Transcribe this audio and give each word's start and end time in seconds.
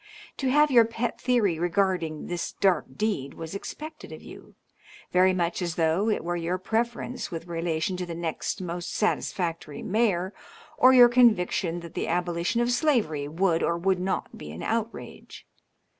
To 0.37 0.49
have 0.49 0.71
your 0.71 0.83
pet 0.85 1.21
theory 1.21 1.59
regarding 1.59 2.25
this 2.25 2.53
dark 2.53 2.85
deed 2.97 3.35
was 3.35 3.53
expected 3.53 4.11
of 4.11 4.23
you, 4.23 4.55
very 5.11 5.31
much 5.31 5.61
as 5.61 5.75
though 5.75 6.09
it 6.09 6.23
were 6.23 6.35
your 6.35 6.57
preference 6.57 7.29
with 7.29 7.45
relation 7.45 7.97
to 7.97 8.07
the 8.07 8.15
next 8.15 8.63
most 8.63 8.95
satis&ctory 8.95 9.83
mayor, 9.85 10.33
or 10.75 10.91
your 10.91 11.07
conviction 11.07 11.81
that 11.81 11.93
the 11.93 12.07
abolition 12.07 12.61
of 12.61 12.71
slavery 12.71 13.27
would 13.27 13.61
or 13.61 13.77
would 13.77 13.99
not 13.99 14.35
be 14.35 14.49
an 14.51 14.63
outrage. 14.63 15.45